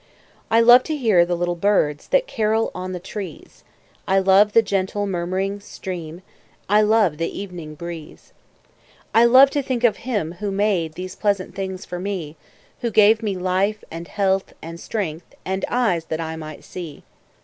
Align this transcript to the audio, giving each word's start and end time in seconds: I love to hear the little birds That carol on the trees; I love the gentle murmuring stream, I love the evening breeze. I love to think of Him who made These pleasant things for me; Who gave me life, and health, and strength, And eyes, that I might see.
I 0.49 0.61
love 0.61 0.81
to 0.85 0.95
hear 0.97 1.27
the 1.27 1.37
little 1.37 1.53
birds 1.55 2.07
That 2.07 2.25
carol 2.25 2.71
on 2.73 2.91
the 2.91 2.99
trees; 2.99 3.63
I 4.07 4.17
love 4.17 4.53
the 4.53 4.63
gentle 4.63 5.05
murmuring 5.05 5.59
stream, 5.59 6.23
I 6.67 6.81
love 6.81 7.19
the 7.19 7.39
evening 7.39 7.75
breeze. 7.75 8.33
I 9.13 9.25
love 9.25 9.51
to 9.51 9.61
think 9.61 9.83
of 9.83 9.97
Him 9.97 10.31
who 10.39 10.49
made 10.49 10.93
These 10.95 11.13
pleasant 11.15 11.53
things 11.53 11.85
for 11.85 11.99
me; 11.99 12.35
Who 12.79 12.89
gave 12.89 13.21
me 13.21 13.37
life, 13.37 13.83
and 13.91 14.07
health, 14.07 14.53
and 14.59 14.79
strength, 14.79 15.35
And 15.45 15.63
eyes, 15.67 16.05
that 16.05 16.19
I 16.19 16.35
might 16.35 16.63
see. 16.63 17.03